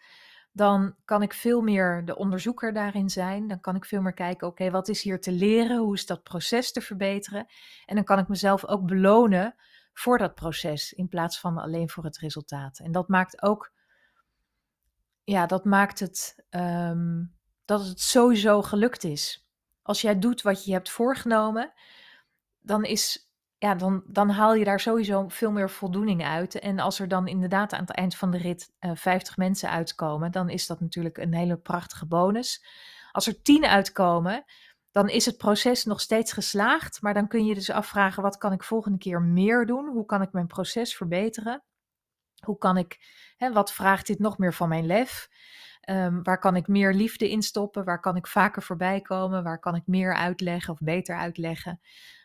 dan 0.52 0.96
kan 1.04 1.22
ik 1.22 1.32
veel 1.32 1.60
meer 1.60 2.04
de 2.04 2.16
onderzoeker 2.16 2.72
daarin 2.72 3.10
zijn. 3.10 3.48
Dan 3.48 3.60
kan 3.60 3.76
ik 3.76 3.84
veel 3.84 4.00
meer 4.00 4.14
kijken, 4.14 4.46
oké, 4.46 4.70
wat 4.70 4.88
is 4.88 5.02
hier 5.02 5.20
te 5.20 5.32
leren? 5.32 5.78
Hoe 5.78 5.94
is 5.94 6.06
dat 6.06 6.22
proces 6.22 6.72
te 6.72 6.80
verbeteren? 6.80 7.46
En 7.86 7.94
dan 7.94 8.04
kan 8.04 8.18
ik 8.18 8.28
mezelf 8.28 8.66
ook 8.66 8.86
belonen 8.86 9.54
voor 9.92 10.18
dat 10.18 10.34
proces 10.34 10.92
in 10.92 11.08
plaats 11.08 11.40
van 11.40 11.58
alleen 11.58 11.90
voor 11.90 12.04
het 12.04 12.18
resultaat. 12.18 12.78
En 12.78 12.92
dat 12.92 13.08
maakt 13.08 13.42
ook, 13.42 13.72
ja, 15.25 15.46
dat 15.46 15.64
maakt 15.64 16.00
het 16.00 16.44
ehm, 16.50 17.22
dat 17.64 17.87
het 17.87 18.00
sowieso 18.00 18.62
gelukt 18.62 19.04
is. 19.04 19.46
Als 19.82 20.00
jij 20.00 20.18
doet 20.18 20.42
wat 20.42 20.64
je 20.64 20.72
hebt 20.72 20.90
voorgenomen, 20.90 21.72
dan 22.61 22.84
is 22.84 23.32
ja, 23.62 23.75
dan, 23.75 24.02
dan 24.06 24.30
haal 24.30 24.54
je 24.54 24.64
daar 24.64 24.80
sowieso 24.80 25.28
veel 25.28 25.50
meer 25.50 25.70
voldoening 25.70 26.25
uit. 26.25 26.58
En 26.58 26.78
als 26.78 26.99
er 26.99 27.08
dan 27.08 27.26
inderdaad 27.26 27.72
aan 27.72 27.80
het 27.80 27.90
eind 27.90 28.16
van 28.16 28.30
de 28.30 28.38
rit 28.38 28.72
uh, 28.80 28.90
eh, 28.90 28.96
50 28.96 29.37
mensen 29.37 29.70
uitkomen, 29.70 30.32
dan 30.32 30.49
is 30.49 30.66
dat 30.66 30.80
natuurlijk 30.80 31.18
een 31.18 31.34
hele 31.34 31.56
prachtige 31.56 32.06
bonus. 32.06 32.64
Als 33.12 33.26
er 33.26 33.42
10 33.42 33.64
uitkomen, 33.66 34.44
dan 34.92 35.08
is 35.08 35.26
het 35.26 35.37
proces 35.37 35.84
nog 35.84 36.00
steeds 36.00 36.32
geslaagd. 36.32 37.02
Maar 37.02 37.14
dan 37.14 37.28
kun 37.28 37.44
je 37.44 37.54
dus 37.54 37.70
afvragen: 37.70 38.22
wat 38.22 38.38
kan 38.38 38.52
ik 38.52 38.64
volgende 38.64 38.99
keer 38.99 39.22
meer 39.22 39.66
doen? 39.66 39.88
Hoe 39.88 40.04
kan 40.06 40.22
ik 40.22 40.32
mijn 40.32 40.46
proces 40.46 40.96
verbeteren? 40.96 41.62
Hoe 42.44 42.58
kan 42.58 42.76
ik, 42.76 42.99
hè, 43.37 43.52
wat 43.52 43.72
vraagt 43.72 44.06
dit 44.06 44.18
nog 44.18 44.38
meer 44.38 44.54
van 44.54 44.68
mijn 44.68 44.87
lef? 44.87 45.28
Um, 45.90 46.22
waar 46.22 46.38
kan 46.38 46.56
ik 46.56 46.68
meer 46.68 46.94
liefde 46.94 47.30
in 47.30 47.42
stoppen? 47.42 47.84
Waar 47.84 48.00
kan 48.00 48.16
ik 48.16 48.26
vaker 48.26 48.62
voorbij 48.62 49.00
komen? 49.00 49.42
Waar 49.42 49.58
kan 49.58 49.75
ik 49.75 49.87
meer 49.87 50.14
uitleggen 50.14 50.72
of 50.72 50.78
beter 50.78 51.16
uitleggen? 51.16 51.80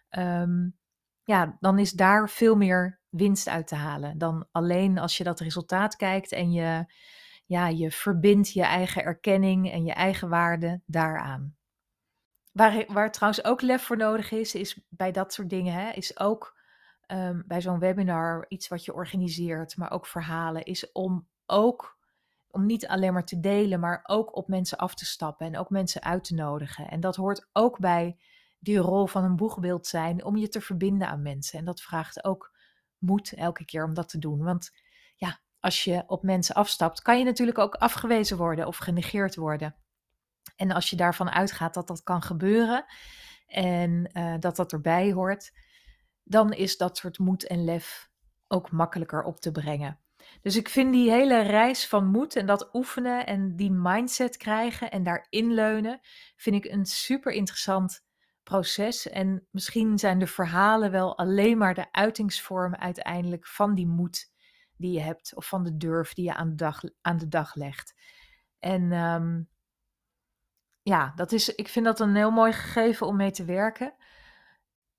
Um, 0.10 0.78
ja, 1.24 1.58
dan 1.60 1.80
is 1.80 1.92
daar 1.92 2.30
veel 2.30 2.56
meer 2.56 3.00
winst 3.10 3.48
uit 3.48 3.68
te 3.68 3.76
halen 3.76 4.18
dan 4.18 4.48
alleen 4.52 4.98
als 4.98 5.18
je 5.18 5.24
dat 5.24 5.40
resultaat 5.40 5.96
kijkt 5.96 6.32
en 6.32 6.52
je, 6.52 6.94
ja, 7.46 7.68
je 7.68 7.92
verbindt 7.92 8.52
je 8.52 8.64
eigen 8.64 9.04
erkenning 9.04 9.72
en 9.72 9.86
je 9.86 9.94
eigen 9.94 10.30
waarde 10.30 10.82
daaraan. 10.86 11.57
Waar, 12.58 12.86
waar 12.88 13.12
trouwens 13.12 13.44
ook 13.44 13.62
lef 13.62 13.84
voor 13.84 13.98
nodig 13.98 14.32
is, 14.32 14.56
is 14.56 14.82
bij 14.90 15.12
dat 15.12 15.34
soort 15.34 15.50
dingen, 15.50 15.74
hè, 15.74 15.92
is 15.92 16.20
ook 16.20 16.58
um, 17.08 17.44
bij 17.48 17.62
zo'n 17.62 17.80
webinar 17.80 18.46
iets 18.48 18.68
wat 18.68 18.86
je 18.86 18.94
organiseert, 18.94 19.78
maar 19.78 19.92
ook 19.92 20.08
verhalen, 20.08 20.64
is 20.64 20.92
om 20.92 21.28
ook, 21.46 21.98
om 22.48 22.66
niet 22.66 22.88
alleen 22.88 23.14
maar 23.14 23.26
te 23.26 23.40
delen, 23.40 23.80
maar 23.80 24.00
ook 24.04 24.36
op 24.36 24.48
mensen 24.48 24.78
af 24.78 24.96
te 24.96 25.06
stappen 25.06 25.48
en 25.48 25.58
ook 25.58 25.70
mensen 25.70 26.02
uit 26.02 26.24
te 26.24 26.34
nodigen. 26.34 26.88
En 26.88 27.00
dat 27.00 27.16
hoort 27.16 27.50
ook 27.54 27.80
bij 27.80 28.18
die 28.60 28.78
rol 28.78 29.08
van 29.08 29.24
een 29.24 29.36
boegbeeld 29.36 29.88
zijn 29.88 30.24
om 30.24 30.38
je 30.38 30.50
te 30.50 30.62
verbinden 30.62 31.08
aan 31.08 31.22
mensen. 31.22 31.60
En 31.60 31.66
dat 31.66 31.82
vraagt 31.82 32.24
ook 32.24 32.52
moed 32.98 33.34
elke 33.34 33.66
keer 33.66 33.84
om 33.84 33.94
dat 33.94 34.10
te 34.10 34.20
doen. 34.20 34.44
Want 34.44 34.72
ja, 35.16 35.40
als 35.60 35.84
je 35.84 36.04
op 36.08 36.24
mensen 36.24 36.56
afstapt, 36.56 37.02
kan 37.02 37.20
je 37.20 37.26
natuurlijk 37.26 37.58
ook 37.58 37.76
afgewezen 37.76 38.38
worden 38.38 38.68
of 38.68 38.78
genegeerd 38.78 39.36
worden. 39.36 39.76
En 40.58 40.72
als 40.72 40.90
je 40.90 40.96
daarvan 40.96 41.30
uitgaat 41.30 41.74
dat 41.74 41.88
dat 41.88 42.04
kan 42.04 42.22
gebeuren 42.22 42.86
en 43.48 44.10
uh, 44.14 44.36
dat 44.40 44.56
dat 44.56 44.72
erbij 44.72 45.12
hoort, 45.12 45.52
dan 46.24 46.54
is 46.54 46.78
dat 46.78 46.98
soort 46.98 47.20
moed 47.20 47.48
en 47.48 47.64
lef 47.64 48.10
ook 48.48 48.72
makkelijker 48.72 49.24
op 49.24 49.40
te 49.40 49.52
brengen. 49.52 50.00
Dus 50.42 50.56
ik 50.56 50.70
vind 50.70 50.94
die 50.94 51.12
hele 51.12 51.42
reis 51.42 51.88
van 51.88 52.06
moed 52.06 52.36
en 52.36 52.46
dat 52.46 52.70
oefenen 52.74 53.26
en 53.26 53.56
die 53.56 53.72
mindset 53.72 54.38
krijgen 54.38 54.92
en 54.92 55.04
daarin 55.04 55.54
leunen, 55.54 56.00
vind 56.36 56.66
ik 56.66 56.72
een 56.72 56.86
super 56.86 57.32
interessant 57.32 58.06
proces. 58.44 59.10
En 59.10 59.48
misschien 59.52 59.98
zijn 59.98 60.20
de 60.20 60.28
verhalen 60.28 60.92
wel 60.92 61.18
alleen 61.18 61.58
maar 61.58 61.74
de 61.74 61.92
uitingsvorm 61.92 62.76
uiteindelijk 62.76 63.48
van 63.48 63.76
die 63.76 63.88
moed 63.88 64.32
die 64.78 64.92
je 64.92 65.02
hebt, 65.02 65.36
of 65.36 65.48
van 65.48 65.64
de 65.64 65.78
durf 65.78 66.14
die 66.14 66.26
je 66.26 66.34
aan 66.34 66.50
de 66.50 66.56
dag, 66.56 66.82
aan 67.02 67.18
de 67.18 67.28
dag 67.28 67.56
legt. 67.56 67.94
En 68.60 68.92
ehm, 68.92 69.42
ja, 70.88 71.14
dat 71.16 71.32
is, 71.32 71.56
ik 71.56 71.68
vind 71.68 71.86
dat 71.86 72.00
een 72.00 72.16
heel 72.16 72.32
mooi 72.32 72.54
gegeven 72.54 73.08
om 73.08 73.16
mee 73.16 73.32
te 73.32 73.46
werken. 73.46 73.94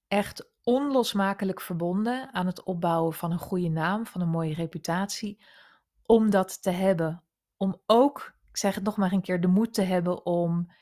Echt 0.08 0.50
onlosmakelijk 0.62 1.60
verbonden 1.60 2.34
aan 2.34 2.46
het 2.46 2.62
opbouwen 2.62 3.12
van 3.12 3.32
een 3.32 3.38
goede 3.38 3.68
naam, 3.68 4.06
van 4.06 4.20
een 4.20 4.28
mooie 4.28 4.54
reputatie. 4.54 5.42
Om 6.02 6.30
dat 6.30 6.62
te 6.62 6.70
hebben. 6.70 7.22
Om 7.56 7.80
ook, 7.86 8.34
ik 8.50 8.56
zeg 8.56 8.74
het 8.74 8.84
nog 8.84 8.96
maar 8.96 9.12
een 9.12 9.20
keer, 9.20 9.40
de 9.40 9.48
moed 9.48 9.74
te 9.74 9.82
hebben 9.82 10.26
om 10.26 10.72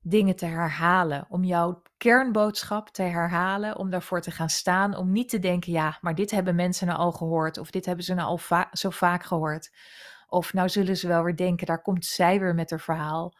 dingen 0.00 0.36
te 0.36 0.46
herhalen, 0.46 1.26
om 1.28 1.44
jouw 1.44 1.82
kernboodschap 1.96 2.88
te 2.88 3.02
herhalen, 3.02 3.76
om 3.76 3.90
daarvoor 3.90 4.20
te 4.20 4.30
gaan 4.30 4.50
staan, 4.50 4.96
om 4.96 5.12
niet 5.12 5.28
te 5.28 5.38
denken, 5.38 5.72
ja, 5.72 5.98
maar 6.00 6.14
dit 6.14 6.30
hebben 6.30 6.54
mensen 6.54 6.86
nou 6.86 6.98
al 6.98 7.12
gehoord, 7.12 7.58
of 7.58 7.70
dit 7.70 7.86
hebben 7.86 8.04
ze 8.04 8.14
nou 8.14 8.28
al 8.28 8.66
zo 8.72 8.90
vaak 8.90 9.24
gehoord. 9.24 9.70
Of 10.26 10.52
nou 10.52 10.68
zullen 10.68 10.96
ze 10.96 11.08
wel 11.08 11.22
weer 11.22 11.36
denken, 11.36 11.66
daar 11.66 11.82
komt 11.82 12.04
zij 12.04 12.40
weer 12.40 12.54
met 12.54 12.70
haar 12.70 12.80
verhaal. 12.80 13.34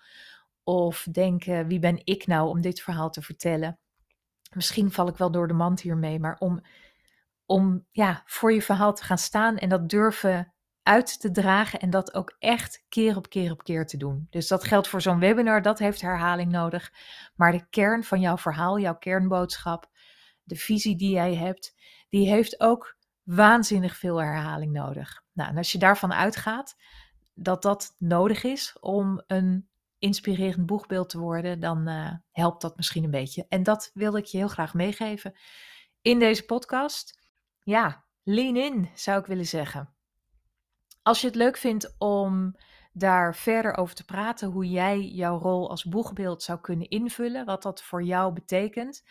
Of 0.65 1.07
denken, 1.11 1.67
wie 1.67 1.79
ben 1.79 2.01
ik 2.05 2.27
nou 2.27 2.49
om 2.49 2.61
dit 2.61 2.81
verhaal 2.81 3.11
te 3.11 3.23
vertellen? 3.23 3.79
Misschien 4.55 4.93
val 4.93 5.09
ik 5.09 5.17
wel 5.17 5.31
door 5.31 5.49
de 5.49 5.55
mand 5.55 5.81
hiermee, 5.81 6.19
maar 6.19 6.37
om, 6.39 6.61
om 7.47 7.87
ja, 7.91 8.23
voor 8.27 8.53
je 8.53 8.63
verhaal 8.63 8.95
te 8.95 9.05
gaan 9.05 9.19
staan 9.19 9.59
en 9.59 9.69
dat 9.69 9.89
durven 9.89 10.53
uit 10.83 11.21
te 11.21 11.31
dragen 11.31 11.81
en 11.81 11.91
dat 11.91 12.15
ook 12.15 12.37
echt 12.39 12.85
keer 12.89 13.17
op 13.17 13.29
keer 13.29 13.53
op 13.53 13.63
keer 13.63 13.87
te 13.87 13.97
doen. 13.97 14.27
Dus 14.31 14.49
dat 14.49 14.65
geldt 14.65 14.89
voor 14.89 15.03
zo'n 15.03 15.19
webinar, 15.19 15.63
dat 15.63 15.79
heeft 15.79 16.01
herhaling 16.01 16.53
nodig. 16.53 16.93
Maar 17.35 17.53
de 17.53 17.69
kern 17.71 18.05
van 18.05 18.21
jouw 18.21 18.37
verhaal, 18.37 18.79
jouw 18.79 18.97
kernboodschap, 18.99 19.91
de 20.43 20.57
visie 20.57 20.97
die 20.97 21.11
jij 21.11 21.35
hebt, 21.35 21.75
die 22.09 22.29
heeft 22.29 22.61
ook 22.61 22.97
waanzinnig 23.23 23.97
veel 23.97 24.17
herhaling 24.17 24.73
nodig. 24.73 25.23
Nou, 25.33 25.51
en 25.51 25.57
als 25.57 25.73
je 25.73 25.79
daarvan 25.79 26.13
uitgaat 26.13 26.77
dat 27.35 27.63
dat 27.63 27.95
nodig 27.99 28.45
is 28.45 28.77
om 28.81 29.23
een 29.27 29.69
inspirerend 30.01 30.67
boegbeeld 30.67 31.09
te 31.09 31.19
worden, 31.19 31.61
dan 31.61 31.89
uh, 31.89 32.13
helpt 32.31 32.63
dat 32.63 32.77
misschien 32.77 33.05
een 33.05 33.11
beetje. 33.11 33.47
En 33.49 33.63
dat 33.63 33.91
wilde 33.95 34.19
ik 34.19 34.25
je 34.25 34.39
heel 34.39 34.49
graag 34.49 34.75
meegeven 34.75 35.35
in 36.03 36.19
deze 36.19 36.45
podcast. 36.45 37.19
Ja, 37.63 38.05
lean 38.23 38.57
in, 38.57 38.91
zou 38.95 39.21
ik 39.21 39.27
willen 39.27 39.47
zeggen. 39.47 39.95
Als 41.03 41.21
je 41.21 41.27
het 41.27 41.37
leuk 41.37 41.57
vindt 41.57 41.95
om 41.99 42.57
daar 42.93 43.35
verder 43.35 43.77
over 43.77 43.95
te 43.95 44.05
praten, 44.05 44.49
hoe 44.49 44.69
jij 44.69 45.01
jouw 45.01 45.39
rol 45.39 45.71
als 45.71 45.85
boegbeeld 45.85 46.43
zou 46.43 46.61
kunnen 46.61 46.89
invullen, 46.89 47.45
wat 47.45 47.63
dat 47.63 47.83
voor 47.83 48.03
jou 48.03 48.33
betekent, 48.33 49.03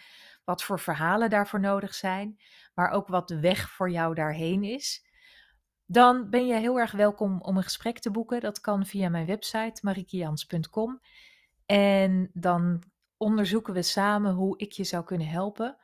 wat 0.43 0.63
voor 0.63 0.79
verhalen 0.79 1.29
daarvoor 1.29 1.59
nodig 1.59 1.93
zijn, 1.93 2.39
maar 2.73 2.89
ook 2.89 3.07
wat 3.07 3.27
de 3.27 3.39
weg 3.39 3.69
voor 3.69 3.91
jou 3.91 4.13
daarheen 4.15 4.63
is, 4.63 5.07
dan 5.91 6.29
ben 6.29 6.47
je 6.47 6.53
heel 6.53 6.79
erg 6.79 6.91
welkom 6.91 7.41
om 7.41 7.57
een 7.57 7.63
gesprek 7.63 7.99
te 7.99 8.11
boeken. 8.11 8.39
Dat 8.39 8.61
kan 8.61 8.85
via 8.85 9.09
mijn 9.09 9.25
website 9.25 9.79
marikians.com. 9.81 11.01
En 11.65 12.29
dan 12.33 12.83
onderzoeken 13.17 13.73
we 13.73 13.81
samen 13.81 14.33
hoe 14.33 14.57
ik 14.57 14.71
je 14.71 14.83
zou 14.83 15.03
kunnen 15.03 15.27
helpen. 15.27 15.77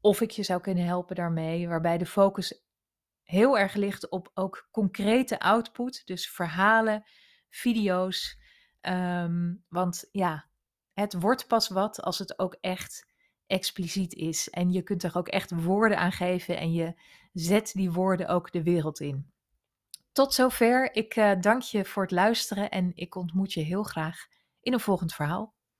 Of 0.00 0.20
ik 0.20 0.30
je 0.30 0.42
zou 0.42 0.60
kunnen 0.60 0.84
helpen 0.84 1.16
daarmee, 1.16 1.68
waarbij 1.68 1.98
de 1.98 2.06
focus 2.06 2.64
heel 3.22 3.58
erg 3.58 3.74
ligt 3.74 4.08
op 4.08 4.30
ook 4.34 4.68
concrete 4.70 5.40
output, 5.40 6.06
dus 6.06 6.28
verhalen, 6.28 7.04
video's. 7.48 8.38
Ehm, 8.80 9.54
want 9.68 10.08
ja, 10.12 10.46
het 10.92 11.20
wordt 11.20 11.46
pas 11.46 11.68
wat 11.68 12.02
als 12.02 12.18
het 12.18 12.38
ook 12.38 12.56
echt 12.60 13.06
expliciet 13.46 14.14
is. 14.14 14.50
En 14.50 14.70
je 14.72 14.82
kunt 14.82 15.02
er 15.02 15.16
ook 15.16 15.28
echt 15.28 15.62
woorden 15.62 15.98
aan 15.98 16.12
geven 16.12 16.58
en 16.58 16.72
je 16.72 16.94
zet 17.32 17.72
die 17.72 17.92
woorden 17.92 18.28
ook 18.28 18.52
de 18.52 18.62
wereld 18.62 19.00
in. 19.00 19.38
Tot 20.12 20.34
zover. 20.34 20.94
Ik 20.94 21.16
uh, 21.16 21.32
dank 21.40 21.62
je 21.62 21.84
voor 21.84 22.02
het 22.02 22.12
luisteren 22.12 22.70
en 22.70 22.92
ik 22.94 23.14
ontmoet 23.14 23.52
je 23.52 23.60
heel 23.60 23.82
graag 23.82 24.26
in 24.60 24.72
een 24.72 24.80
volgend 24.80 25.14
verhaal. 25.14 25.54